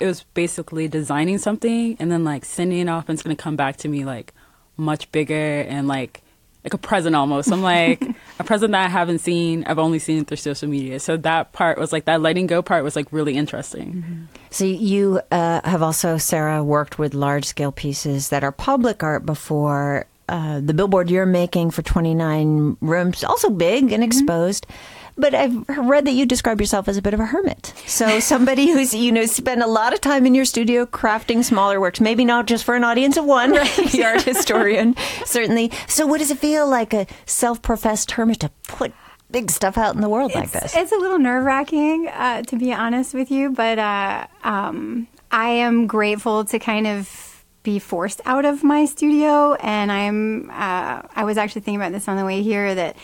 It 0.00 0.06
was 0.06 0.24
basically 0.32 0.88
designing 0.88 1.36
something 1.36 1.98
and 2.00 2.10
then 2.10 2.24
like 2.24 2.46
sending 2.46 2.78
it 2.78 2.88
off, 2.88 3.06
and 3.06 3.16
it's 3.16 3.22
going 3.22 3.36
to 3.36 3.42
come 3.42 3.54
back 3.54 3.76
to 3.78 3.88
me 3.88 4.06
like 4.06 4.32
much 4.78 5.12
bigger 5.12 5.60
and 5.60 5.86
like 5.86 6.22
like 6.66 6.74
a 6.74 6.78
present 6.78 7.14
almost. 7.14 7.52
I'm 7.52 7.62
like 7.62 8.02
a 8.40 8.44
present 8.44 8.72
that 8.72 8.84
I 8.84 8.88
haven't 8.88 9.20
seen. 9.20 9.62
I've 9.68 9.78
only 9.78 10.00
seen 10.00 10.24
through 10.24 10.38
social 10.38 10.68
media. 10.68 10.98
So 10.98 11.16
that 11.18 11.52
part 11.52 11.78
was 11.78 11.92
like 11.92 12.06
that 12.06 12.20
letting 12.20 12.48
go 12.48 12.60
part 12.60 12.82
was 12.82 12.96
like 12.96 13.06
really 13.12 13.36
interesting. 13.36 13.92
Mm-hmm. 13.92 14.24
So 14.50 14.64
you 14.64 15.20
uh, 15.30 15.60
have 15.62 15.80
also, 15.80 16.18
Sarah, 16.18 16.64
worked 16.64 16.98
with 16.98 17.14
large 17.14 17.44
scale 17.44 17.70
pieces 17.70 18.30
that 18.30 18.42
are 18.42 18.50
public 18.50 19.04
art 19.04 19.24
before. 19.24 20.06
Uh, 20.28 20.58
the 20.58 20.74
billboard 20.74 21.08
you're 21.08 21.24
making 21.24 21.70
for 21.70 21.82
29 21.82 22.76
rooms, 22.80 23.22
also 23.22 23.48
big 23.48 23.84
and 23.84 23.92
mm-hmm. 23.92 24.02
exposed. 24.02 24.66
Mm-hmm. 24.66 24.95
But 25.18 25.34
I've 25.34 25.66
read 25.68 26.04
that 26.04 26.12
you 26.12 26.26
describe 26.26 26.60
yourself 26.60 26.88
as 26.88 26.96
a 26.96 27.02
bit 27.02 27.14
of 27.14 27.20
a 27.20 27.26
hermit. 27.26 27.72
So 27.86 28.20
somebody 28.20 28.70
who's, 28.72 28.94
you 28.94 29.10
know, 29.12 29.26
spent 29.26 29.62
a 29.62 29.66
lot 29.66 29.94
of 29.94 30.00
time 30.00 30.26
in 30.26 30.34
your 30.34 30.44
studio 30.44 30.84
crafting 30.86 31.42
smaller 31.42 31.80
works, 31.80 32.00
maybe 32.00 32.24
not 32.24 32.46
just 32.46 32.64
for 32.64 32.74
an 32.74 32.84
audience 32.84 33.16
of 33.16 33.24
one, 33.24 33.52
right. 33.52 33.76
the 33.92 34.04
art 34.04 34.22
historian, 34.22 34.94
certainly. 35.24 35.70
So 35.88 36.06
what 36.06 36.18
does 36.18 36.30
it 36.30 36.38
feel 36.38 36.68
like 36.68 36.92
a 36.92 37.06
self-professed 37.24 38.10
hermit 38.12 38.40
to 38.40 38.50
put 38.68 38.92
big 39.30 39.50
stuff 39.50 39.78
out 39.78 39.94
in 39.94 40.02
the 40.02 40.08
world 40.08 40.32
it's, 40.32 40.36
like 40.36 40.50
this? 40.50 40.76
It's 40.76 40.92
a 40.92 40.96
little 40.96 41.18
nerve-wracking, 41.18 42.08
uh, 42.08 42.42
to 42.42 42.56
be 42.56 42.72
honest 42.72 43.14
with 43.14 43.30
you, 43.30 43.50
but 43.50 43.78
uh, 43.78 44.26
um, 44.44 45.08
I 45.30 45.48
am 45.48 45.86
grateful 45.86 46.44
to 46.44 46.58
kind 46.58 46.86
of 46.86 47.36
be 47.62 47.78
forced 47.80 48.20
out 48.24 48.44
of 48.44 48.62
my 48.62 48.84
studio 48.84 49.54
and 49.54 49.90
i'm 49.90 50.48
uh, 50.50 51.02
i 51.16 51.24
was 51.24 51.36
actually 51.36 51.60
thinking 51.60 51.80
about 51.80 51.90
this 51.90 52.06
on 52.06 52.16
the 52.16 52.24
way 52.24 52.40
here 52.40 52.76
that 52.76 52.96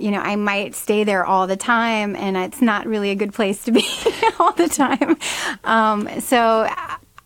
you 0.00 0.10
know, 0.10 0.20
I 0.20 0.36
might 0.36 0.74
stay 0.74 1.04
there 1.04 1.24
all 1.24 1.46
the 1.46 1.56
time, 1.56 2.16
and 2.16 2.36
it's 2.36 2.62
not 2.62 2.86
really 2.86 3.10
a 3.10 3.14
good 3.14 3.32
place 3.32 3.64
to 3.64 3.72
be 3.72 3.86
all 4.38 4.52
the 4.52 4.68
time. 4.68 5.16
Um, 5.64 6.20
so, 6.20 6.68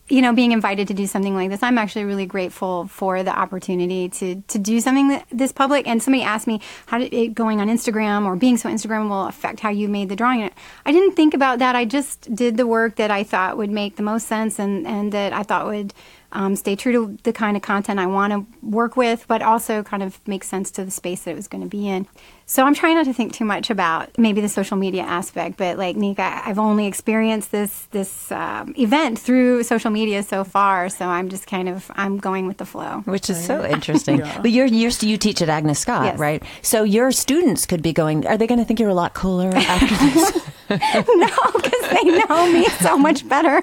you 0.08 0.20
know, 0.20 0.34
being 0.34 0.52
invited 0.52 0.88
to 0.88 0.94
do 0.94 1.06
something 1.06 1.34
like 1.34 1.50
this, 1.50 1.62
I'm 1.62 1.78
actually 1.78 2.04
really 2.04 2.26
grateful 2.26 2.86
for 2.88 3.22
the 3.22 3.36
opportunity 3.36 4.08
to 4.10 4.42
to 4.48 4.58
do 4.58 4.80
something 4.80 5.22
this 5.30 5.52
public. 5.52 5.86
And 5.86 6.02
somebody 6.02 6.22
asked 6.22 6.46
me 6.46 6.60
how 6.86 6.98
did 6.98 7.14
it 7.14 7.34
going 7.34 7.60
on 7.60 7.68
Instagram 7.68 8.26
or 8.26 8.36
being 8.36 8.56
so 8.56 8.68
Instagram 8.68 9.08
will 9.08 9.26
affect 9.26 9.60
how 9.60 9.70
you 9.70 9.88
made 9.88 10.10
the 10.10 10.16
drawing. 10.16 10.50
I 10.84 10.92
didn't 10.92 11.14
think 11.14 11.32
about 11.32 11.60
that. 11.60 11.74
I 11.74 11.86
just 11.86 12.34
did 12.34 12.56
the 12.56 12.66
work 12.66 12.96
that 12.96 13.10
I 13.10 13.22
thought 13.22 13.56
would 13.56 13.70
make 13.70 13.96
the 13.96 14.02
most 14.02 14.26
sense 14.26 14.58
and 14.58 14.86
and 14.86 15.12
that 15.12 15.32
I 15.32 15.42
thought 15.42 15.66
would 15.66 15.94
um, 16.34 16.56
stay 16.56 16.76
true 16.76 16.92
to 16.92 17.18
the 17.22 17.32
kind 17.32 17.56
of 17.56 17.62
content 17.62 18.00
I 18.00 18.06
want 18.06 18.32
to 18.32 18.44
work 18.66 18.96
with, 18.96 19.24
but 19.28 19.40
also 19.40 19.82
kind 19.82 20.02
of 20.02 20.26
make 20.26 20.44
sense 20.44 20.70
to 20.72 20.84
the 20.84 20.90
space 20.90 21.22
that 21.22 21.30
it 21.30 21.36
was 21.36 21.48
going 21.48 21.62
to 21.62 21.68
be 21.70 21.88
in. 21.88 22.06
So 22.46 22.64
I'm 22.64 22.74
trying 22.74 22.96
not 22.96 23.06
to 23.06 23.14
think 23.14 23.32
too 23.32 23.44
much 23.44 23.70
about 23.70 24.16
maybe 24.18 24.40
the 24.40 24.48
social 24.48 24.76
media 24.76 25.02
aspect, 25.02 25.56
but 25.56 25.78
like 25.78 25.96
Nika, 25.96 26.42
I've 26.44 26.58
only 26.58 26.86
experienced 26.86 27.52
this 27.52 27.86
this 27.90 28.30
um, 28.30 28.74
event 28.78 29.18
through 29.18 29.62
social 29.62 29.90
media 29.90 30.22
so 30.22 30.44
far, 30.44 30.88
so 30.88 31.06
I'm 31.06 31.28
just 31.30 31.46
kind 31.46 31.68
of 31.68 31.90
I'm 31.94 32.18
going 32.18 32.46
with 32.46 32.58
the 32.58 32.66
flow, 32.66 33.02
which 33.06 33.30
is 33.30 33.42
so 33.42 33.64
interesting. 33.64 34.18
yeah. 34.20 34.40
But 34.42 34.50
you're, 34.50 34.66
you're 34.66 34.90
you 35.00 35.16
teach 35.16 35.40
at 35.40 35.48
Agnes 35.48 35.78
Scott, 35.78 36.04
yes. 36.04 36.18
right? 36.18 36.42
So 36.62 36.82
your 36.82 37.12
students 37.12 37.64
could 37.66 37.82
be 37.82 37.92
going. 37.92 38.26
Are 38.26 38.36
they 38.36 38.46
going 38.46 38.60
to 38.60 38.64
think 38.64 38.78
you're 38.78 38.90
a 38.90 38.94
lot 38.94 39.14
cooler 39.14 39.50
after 39.54 39.86
this? 39.86 40.50
no, 40.70 41.28
because 41.54 41.90
they 41.90 42.04
know 42.04 42.52
me 42.52 42.64
so 42.80 42.96
much 42.98 43.28
better. 43.28 43.62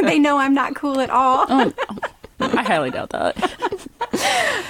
they 0.00 0.18
know 0.18 0.38
I'm 0.38 0.54
not 0.54 0.74
cool 0.74 1.00
at 1.00 1.10
all. 1.10 1.46
Oh, 1.48 1.72
I 2.40 2.62
highly 2.62 2.90
doubt 2.90 3.10
that. 3.10 3.36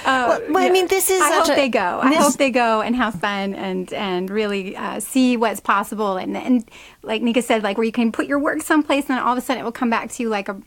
Well, 0.07 0.41
well 0.49 0.63
I 0.63 0.69
mean, 0.69 0.87
this 0.87 1.09
is. 1.09 1.21
I 1.21 1.33
hope 1.33 1.49
a, 1.49 1.55
they 1.55 1.69
go. 1.69 1.99
I 2.01 2.13
hope 2.15 2.33
they 2.33 2.51
go 2.51 2.81
and 2.81 2.95
have 2.95 3.15
fun 3.15 3.53
and 3.53 3.91
and 3.93 4.29
really 4.29 4.75
uh, 4.75 4.99
see 4.99 5.37
what's 5.37 5.59
possible. 5.59 6.17
And 6.17 6.35
and 6.37 6.69
like 7.03 7.21
Nika 7.21 7.41
said, 7.41 7.63
like 7.63 7.77
where 7.77 7.85
you 7.85 7.91
can 7.91 8.11
put 8.11 8.27
your 8.27 8.39
work 8.39 8.61
someplace, 8.61 9.09
and 9.09 9.17
then 9.17 9.19
all 9.19 9.33
of 9.33 9.37
a 9.37 9.41
sudden 9.41 9.61
it 9.61 9.63
will 9.63 9.71
come 9.71 9.89
back 9.89 10.09
to 10.11 10.23
you 10.23 10.29
like 10.29 10.49
a, 10.49 10.59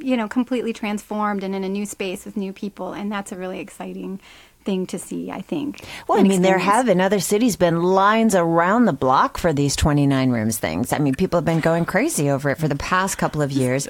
you 0.00 0.16
know, 0.16 0.28
completely 0.28 0.72
transformed 0.72 1.44
and 1.44 1.54
in 1.54 1.64
a 1.64 1.68
new 1.68 1.86
space 1.86 2.24
with 2.24 2.36
new 2.36 2.52
people, 2.52 2.92
and 2.92 3.10
that's 3.10 3.32
a 3.32 3.36
really 3.36 3.60
exciting 3.60 4.20
thing 4.64 4.86
to 4.86 4.98
see, 4.98 5.30
I 5.30 5.40
think. 5.40 5.84
Well, 6.06 6.18
I 6.18 6.22
mean, 6.22 6.42
there 6.42 6.58
have 6.58 6.88
in 6.88 7.00
other 7.00 7.20
cities 7.20 7.56
been 7.56 7.82
lines 7.82 8.34
around 8.34 8.84
the 8.84 8.92
block 8.92 9.38
for 9.38 9.52
these 9.52 9.76
29 9.76 10.30
rooms 10.30 10.58
things. 10.58 10.92
I 10.92 10.98
mean, 10.98 11.14
people 11.14 11.38
have 11.38 11.44
been 11.44 11.60
going 11.60 11.84
crazy 11.84 12.30
over 12.30 12.50
it 12.50 12.58
for 12.58 12.68
the 12.68 12.76
past 12.76 13.18
couple 13.18 13.42
of 13.42 13.52
years. 13.52 13.86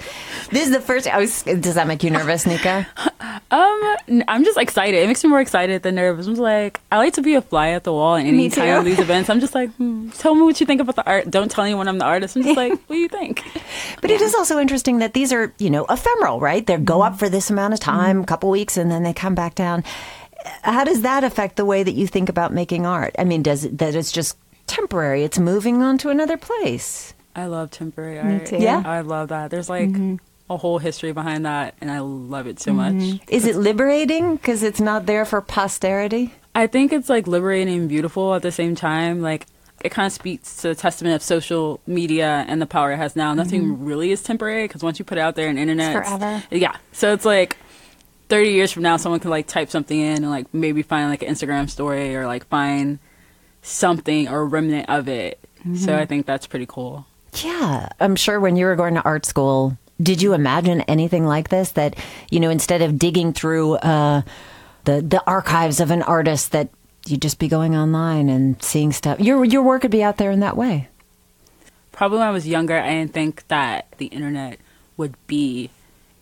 this 0.50 0.66
is 0.66 0.70
the 0.70 0.80
first. 0.80 1.06
I 1.06 1.18
was, 1.18 1.42
does 1.42 1.74
that 1.74 1.86
make 1.86 2.02
you 2.02 2.10
nervous, 2.10 2.46
Nika? 2.46 2.86
Um, 3.52 3.96
I'm 4.28 4.44
just 4.44 4.56
excited. 4.58 5.02
It 5.02 5.08
makes 5.08 5.24
me 5.24 5.30
more 5.30 5.40
excited 5.40 5.82
than 5.82 5.96
nervous. 5.96 6.28
I'm 6.28 6.34
like, 6.36 6.80
I 6.92 6.98
like 6.98 7.14
to 7.14 7.22
be 7.22 7.34
a 7.34 7.42
fly 7.42 7.70
at 7.70 7.82
the 7.82 7.92
wall 7.92 8.14
in 8.14 8.26
any 8.26 8.48
kind 8.48 8.70
of 8.70 8.84
these 8.84 9.00
events. 9.00 9.28
I'm 9.28 9.40
just 9.40 9.56
like, 9.56 9.70
hmm, 9.72 10.10
tell 10.10 10.36
me 10.36 10.42
what 10.42 10.60
you 10.60 10.66
think 10.66 10.80
about 10.80 10.94
the 10.94 11.04
art. 11.04 11.28
Don't 11.30 11.50
tell 11.50 11.64
anyone 11.64 11.88
I'm 11.88 11.98
the 11.98 12.04
artist. 12.04 12.36
I'm 12.36 12.44
just 12.44 12.56
like, 12.56 12.70
what 12.86 12.94
do 12.94 12.96
you 12.96 13.08
think? 13.08 13.42
But 14.00 14.10
yeah. 14.10 14.16
it 14.16 14.22
is 14.22 14.36
also 14.36 14.60
interesting 14.60 14.98
that 14.98 15.14
these 15.14 15.32
are, 15.32 15.52
you 15.58 15.68
know, 15.68 15.84
ephemeral, 15.90 16.38
right? 16.38 16.64
They 16.64 16.76
go 16.76 17.02
up 17.02 17.18
for 17.18 17.28
this 17.28 17.50
amount 17.50 17.74
of 17.74 17.80
time, 17.80 18.18
a 18.18 18.20
mm-hmm. 18.20 18.28
couple 18.28 18.50
weeks, 18.50 18.76
and 18.76 18.90
then 18.90 19.02
they 19.02 19.12
come 19.12 19.34
back 19.34 19.56
down 19.56 19.82
how 20.62 20.84
does 20.84 21.02
that 21.02 21.24
affect 21.24 21.56
the 21.56 21.64
way 21.64 21.82
that 21.82 21.92
you 21.92 22.06
think 22.06 22.28
about 22.28 22.52
making 22.52 22.86
art? 22.86 23.14
I 23.18 23.24
mean, 23.24 23.42
does 23.42 23.64
it 23.64 23.78
that 23.78 23.94
it's 23.94 24.12
just 24.12 24.36
temporary? 24.66 25.24
It's 25.24 25.38
moving 25.38 25.82
on 25.82 25.98
to 25.98 26.08
another 26.10 26.36
place. 26.36 27.14
I 27.34 27.46
love 27.46 27.70
temporary 27.70 28.18
art. 28.18 28.52
Yeah, 28.52 28.82
I 28.84 29.00
love 29.00 29.28
that. 29.28 29.50
There's 29.50 29.68
like 29.68 29.90
mm-hmm. 29.90 30.16
a 30.48 30.56
whole 30.56 30.78
history 30.78 31.12
behind 31.12 31.46
that, 31.46 31.74
and 31.80 31.90
I 31.90 32.00
love 32.00 32.46
it 32.46 32.60
so 32.60 32.72
mm-hmm. 32.72 32.98
much. 32.98 33.20
Is 33.28 33.46
it 33.46 33.56
liberating 33.56 34.36
because 34.36 34.62
it's 34.62 34.80
not 34.80 35.06
there 35.06 35.24
for 35.24 35.40
posterity? 35.40 36.34
I 36.54 36.66
think 36.66 36.92
it's 36.92 37.08
like 37.08 37.26
liberating 37.26 37.78
and 37.78 37.88
beautiful 37.88 38.34
at 38.34 38.42
the 38.42 38.52
same 38.52 38.74
time. 38.74 39.22
Like 39.22 39.46
it 39.82 39.90
kind 39.90 40.06
of 40.06 40.12
speaks 40.12 40.56
to 40.62 40.68
the 40.68 40.74
testament 40.74 41.14
of 41.14 41.22
social 41.22 41.80
media 41.86 42.44
and 42.48 42.60
the 42.60 42.66
power 42.66 42.92
it 42.92 42.96
has 42.96 43.16
now. 43.16 43.32
Nothing 43.34 43.62
mm-hmm. 43.62 43.84
really 43.84 44.10
is 44.10 44.22
temporary 44.22 44.64
because 44.64 44.82
once 44.82 44.98
you 44.98 45.04
put 45.04 45.18
it 45.18 45.20
out 45.20 45.36
there 45.36 45.48
in 45.48 45.56
internet, 45.56 45.96
it's 45.96 46.08
forever. 46.08 46.42
Yeah, 46.50 46.76
so 46.92 47.12
it's 47.12 47.24
like 47.24 47.56
30 48.30 48.50
years 48.50 48.72
from 48.72 48.82
now 48.82 48.96
someone 48.96 49.20
can 49.20 49.30
like 49.30 49.46
type 49.46 49.70
something 49.70 49.98
in 49.98 50.18
and 50.18 50.30
like 50.30 50.52
maybe 50.54 50.82
find 50.82 51.10
like 51.10 51.22
an 51.22 51.28
Instagram 51.28 51.68
story 51.68 52.16
or 52.16 52.26
like 52.26 52.46
find 52.48 52.98
something 53.62 54.28
or 54.28 54.40
a 54.40 54.44
remnant 54.44 54.88
of 54.88 55.08
it. 55.08 55.38
Mm-hmm. 55.60 55.76
So 55.76 55.96
I 55.96 56.06
think 56.06 56.26
that's 56.26 56.46
pretty 56.46 56.66
cool. 56.66 57.06
Yeah. 57.42 57.88
I'm 58.00 58.16
sure 58.16 58.40
when 58.40 58.56
you 58.56 58.66
were 58.66 58.76
going 58.76 58.94
to 58.94 59.02
art 59.02 59.26
school, 59.26 59.76
did 60.02 60.22
you 60.22 60.32
imagine 60.32 60.80
anything 60.82 61.26
like 61.26 61.50
this 61.50 61.72
that, 61.72 61.96
you 62.30 62.40
know, 62.40 62.48
instead 62.48 62.80
of 62.80 62.98
digging 62.98 63.32
through 63.34 63.74
uh, 63.76 64.22
the 64.84 65.02
the 65.02 65.22
archives 65.26 65.80
of 65.80 65.90
an 65.90 66.02
artist 66.02 66.52
that 66.52 66.70
you'd 67.06 67.22
just 67.22 67.38
be 67.38 67.48
going 67.48 67.76
online 67.76 68.28
and 68.28 68.62
seeing 68.62 68.92
stuff. 68.92 69.20
Your 69.20 69.44
your 69.44 69.62
work 69.62 69.82
would 69.82 69.90
be 69.90 70.02
out 70.02 70.16
there 70.16 70.30
in 70.30 70.40
that 70.40 70.56
way. 70.56 70.88
Probably 71.92 72.18
when 72.18 72.28
I 72.28 72.30
was 72.30 72.46
younger, 72.46 72.78
I 72.78 72.90
didn't 72.90 73.12
think 73.12 73.46
that 73.48 73.86
the 73.98 74.06
internet 74.06 74.58
would 74.96 75.14
be 75.26 75.70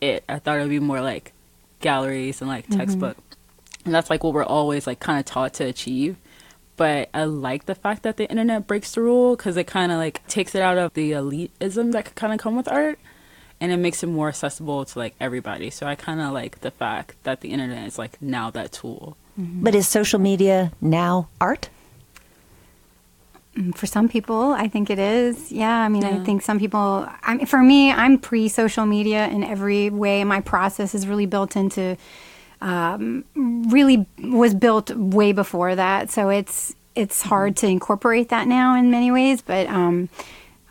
it. 0.01 0.25
I 0.29 0.39
thought 0.39 0.59
it 0.59 0.63
would 0.63 0.71
be 0.71 0.81
more 0.81 1.01
like 1.01 1.33
galleries 1.81 2.41
and 2.41 2.49
like 2.49 2.67
mm-hmm. 2.67 2.79
textbook. 2.79 3.17
And 3.85 3.95
that's 3.95 4.11
like 4.11 4.23
what 4.25 4.35
we're 4.35 4.45
always 4.45 4.87
like 4.87 5.01
kind 5.01 5.19
of 5.19 5.25
taught 5.25 5.55
to 5.55 5.65
achieve. 5.65 6.17
But 6.77 7.09
I 7.13 7.25
like 7.25 7.67
the 7.67 7.75
fact 7.75 8.05
that 8.05 8.17
the 8.17 8.29
internet 8.31 8.67
breaks 8.67 8.93
the 8.93 9.01
rule 9.01 9.37
because 9.37 9.57
it 9.57 9.67
kind 9.67 9.91
of 9.91 9.99
like 9.99 10.27
takes 10.29 10.55
it 10.55 10.63
out 10.63 10.79
of 10.79 10.95
the 10.95 11.13
elitism 11.13 11.93
that 11.93 12.05
could 12.05 12.15
kind 12.15 12.33
of 12.33 12.39
come 12.39 12.57
with 12.57 12.69
art 12.69 12.99
and 13.61 13.73
it 13.73 13.77
makes 13.79 14.03
it 14.03 14.07
more 14.07 14.29
accessible 14.29 14.85
to 14.85 14.99
like 14.99 15.15
everybody. 15.21 15.71
So 15.71 15.87
I 15.87 15.95
kind 15.95 16.21
of 16.21 16.33
like 16.33 16.61
the 16.61 16.71
fact 16.71 17.17
that 17.25 17.41
the 17.41 17.51
internet 17.51 17.87
is 17.87 17.99
like 17.99 18.21
now 18.23 18.51
that 18.51 18.73
tool. 18.73 19.17
Mm-hmm. 19.39 19.65
But 19.65 19.75
is 19.75 19.89
social 19.89 20.19
media 20.19 20.73
now 20.81 21.29
art? 21.41 21.69
Mm, 23.57 23.75
for 23.75 23.87
some 23.87 24.09
people, 24.09 24.53
I 24.53 24.69
think 24.69 24.91
it 24.91 24.99
is. 24.99 25.51
Yeah, 25.51 25.75
I 25.75 25.89
mean, 25.89 26.03
yeah. 26.03 26.17
I 26.17 26.25
think 26.25 26.43
some 26.43 26.59
people. 26.59 27.09
I 27.23 27.35
mean, 27.35 27.47
for 27.47 27.63
me, 27.63 27.91
I'm 27.91 28.19
pre-social 28.19 28.87
media 28.87 29.27
in 29.29 29.43
every 29.43 29.91
way. 29.91 30.25
My 30.25 30.41
process 30.41 30.95
is 30.95 31.07
really 31.07 31.27
built 31.27 31.57
into. 31.57 31.97
Um, 32.61 33.25
really 33.37 34.07
was 34.19 34.53
built 34.53 34.91
way 34.91 35.31
before 35.33 35.77
that, 35.77 36.11
so 36.11 36.29
it's 36.29 36.75
it's 36.97 37.23
hard 37.23 37.57
to 37.59 37.69
incorporate 37.69 38.31
that 38.31 38.49
now 38.49 38.75
in 38.75 38.91
many 38.91 39.13
ways. 39.13 39.43
But 39.43 39.69
um, 39.69 40.09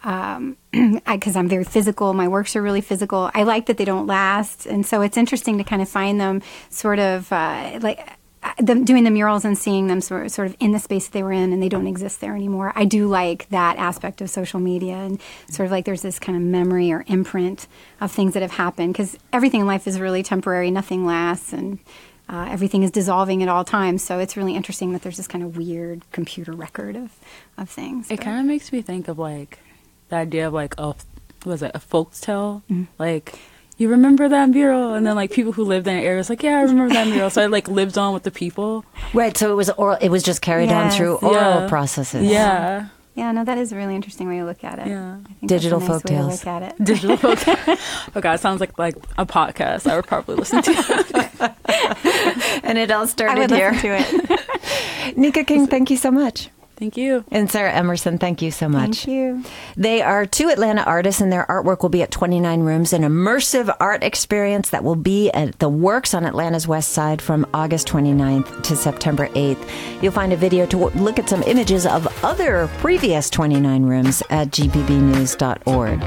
um, 0.03 0.57
because 0.71 1.35
I'm 1.35 1.47
very 1.47 1.63
physical. 1.63 2.13
My 2.13 2.27
works 2.27 2.55
are 2.55 2.61
really 2.61 2.81
physical. 2.81 3.31
I 3.33 3.43
like 3.43 3.67
that 3.67 3.77
they 3.77 3.85
don't 3.85 4.07
last, 4.07 4.65
and 4.65 4.85
so 4.85 5.01
it's 5.01 5.17
interesting 5.17 5.57
to 5.57 5.63
kind 5.63 5.81
of 5.81 5.89
find 5.89 6.19
them 6.19 6.41
sort 6.69 6.99
of 6.99 7.31
uh, 7.31 7.79
like 7.81 8.07
them 8.57 8.85
doing 8.85 9.03
the 9.03 9.11
murals 9.11 9.45
and 9.45 9.57
seeing 9.57 9.87
them 9.87 10.01
sort 10.01 10.25
of, 10.25 10.31
sort 10.31 10.47
of 10.47 10.55
in 10.59 10.71
the 10.71 10.79
space 10.79 11.07
they 11.07 11.23
were 11.23 11.31
in 11.31 11.53
and 11.53 11.61
they 11.61 11.69
don't 11.69 11.87
exist 11.87 12.21
there 12.21 12.35
anymore. 12.35 12.71
I 12.75 12.85
do 12.85 13.07
like 13.07 13.49
that 13.49 13.77
aspect 13.77 14.21
of 14.21 14.29
social 14.29 14.59
media 14.59 14.95
and 14.95 15.19
sort 15.49 15.65
of 15.65 15.71
like 15.71 15.85
there's 15.85 16.01
this 16.01 16.19
kind 16.19 16.35
of 16.35 16.43
memory 16.43 16.91
or 16.91 17.03
imprint 17.07 17.67
of 18.01 18.11
things 18.11 18.33
that 18.33 18.41
have 18.41 18.51
happened 18.51 18.93
because 18.93 19.17
everything 19.31 19.61
in 19.61 19.67
life 19.67 19.87
is 19.87 19.99
really 19.99 20.23
temporary, 20.23 20.71
nothing 20.71 21.05
lasts, 21.05 21.53
and 21.53 21.79
uh, 22.29 22.47
everything 22.49 22.83
is 22.83 22.91
dissolving 22.91 23.41
at 23.41 23.49
all 23.49 23.63
times. 23.63 24.03
So 24.03 24.19
it's 24.19 24.35
really 24.35 24.55
interesting 24.55 24.93
that 24.93 25.01
there's 25.01 25.17
this 25.17 25.27
kind 25.27 25.43
of 25.43 25.57
weird 25.57 26.03
computer 26.11 26.51
record 26.51 26.95
of, 26.95 27.11
of 27.57 27.69
things. 27.69 28.11
It 28.11 28.17
kind 28.17 28.39
of 28.39 28.45
makes 28.45 28.71
me 28.71 28.81
think 28.81 29.07
of 29.07 29.17
like 29.17 29.59
the 30.09 30.17
idea 30.17 30.47
of 30.47 30.53
like 30.53 30.75
a, 30.77 30.95
was 31.45 31.61
it, 31.63 31.71
a 31.73 31.79
folk 31.79 32.13
tale? 32.13 32.63
Mm-hmm. 32.69 32.83
Like, 32.99 33.39
you 33.77 33.89
remember 33.89 34.27
that 34.27 34.49
mural? 34.49 34.93
And 34.93 35.05
then 35.05 35.15
like 35.15 35.31
people 35.31 35.51
who 35.51 35.63
lived 35.63 35.87
in 35.87 35.95
the 35.95 36.01
area 36.01 36.17
was 36.17 36.29
like, 36.29 36.43
yeah, 36.43 36.57
I 36.57 36.61
remember 36.63 36.93
that 36.93 37.07
mural. 37.07 37.29
So 37.29 37.43
I 37.43 37.45
like 37.45 37.67
lived 37.67 37.97
on 37.97 38.13
with 38.13 38.23
the 38.23 38.31
people. 38.31 38.83
Right. 39.13 39.37
So 39.37 39.51
it 39.51 39.55
was 39.55 39.69
oral. 39.71 39.97
It 40.01 40.09
was 40.09 40.23
just 40.23 40.41
carried 40.41 40.69
yes. 40.69 40.93
on 40.93 40.97
through 40.97 41.15
oral 41.17 41.61
yeah. 41.61 41.69
processes. 41.69 42.25
Yeah. 42.25 42.89
Yeah, 43.17 43.31
no, 43.31 43.43
that 43.45 43.57
is 43.57 43.71
a 43.71 43.75
really 43.75 43.95
interesting 43.95 44.27
way 44.27 44.37
to 44.37 44.45
look 44.45 44.63
at 44.63 44.77
it. 44.77 44.89
Yeah, 44.89 45.17
digital 45.43 45.79
nice 45.79 45.89
folk 45.89 46.03
tales. 46.03 46.45
Look 46.45 46.45
at 46.45 46.61
it. 46.61 46.83
Digital 46.83 47.17
folk. 47.35 47.39
oh 47.47 48.21
god, 48.21 48.35
it 48.35 48.41
sounds 48.41 48.59
like 48.59 48.77
like 48.77 48.95
a 49.17 49.25
podcast. 49.25 49.89
I 49.89 49.95
would 49.95 50.05
probably 50.05 50.35
listen 50.35 50.61
to. 50.61 51.55
and 52.63 52.77
it 52.77 52.91
all 52.91 53.07
started 53.07 53.49
here. 53.49 53.71
to 53.71 53.87
it. 53.99 55.17
Nika 55.17 55.43
King, 55.43 55.65
thank 55.65 55.89
you 55.89 55.97
so 55.97 56.11
much. 56.11 56.51
Thank 56.77 56.95
you. 56.95 57.25
And 57.31 57.49
Sarah 57.49 57.73
Emerson, 57.73 58.19
thank 58.19 58.43
you 58.43 58.51
so 58.51 58.69
much. 58.69 59.05
Thank 59.05 59.07
you. 59.07 59.43
They 59.75 60.03
are 60.03 60.27
two 60.27 60.49
Atlanta 60.49 60.83
artists, 60.83 61.19
and 61.19 61.31
their 61.31 61.43
artwork 61.47 61.81
will 61.81 61.89
be 61.89 62.03
at 62.03 62.11
29 62.11 62.59
Rooms, 62.59 62.93
an 62.93 63.01
immersive 63.01 63.75
art 63.79 64.03
experience 64.03 64.69
that 64.69 64.83
will 64.83 64.95
be 64.95 65.31
at 65.31 65.57
the 65.57 65.69
Works 65.69 66.13
on 66.13 66.23
Atlanta's 66.23 66.67
West 66.67 66.91
Side 66.91 67.19
from 67.19 67.47
August 67.51 67.87
29th 67.87 68.61
to 68.61 68.75
September 68.75 69.27
8th. 69.29 70.03
You'll 70.03 70.11
find 70.11 70.31
a 70.31 70.37
video 70.37 70.67
to 70.67 70.89
look 70.89 71.17
at 71.17 71.27
some 71.27 71.41
images 71.43 71.87
of 71.87 72.07
other 72.23 72.69
previous 72.77 73.31
29 73.31 73.83
Rooms 73.83 74.21
at 74.29 74.49
gpbnews.org. 74.49 76.03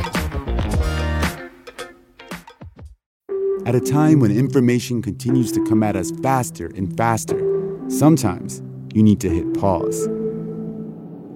At 3.67 3.75
a 3.75 3.81
time 3.81 4.21
when 4.21 4.31
information 4.31 5.03
continues 5.03 5.51
to 5.51 5.65
come 5.67 5.83
at 5.83 5.97
us 5.97 6.13
faster 6.23 6.67
and 6.77 6.97
faster, 6.97 7.39
sometimes 7.89 8.63
you 8.95 9.03
need 9.03 9.21
to 9.21 9.29
hit 9.29 9.53
pause 9.55 10.09